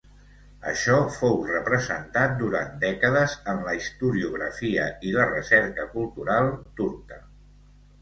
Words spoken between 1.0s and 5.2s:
fou representat durant dècades en la historiografia i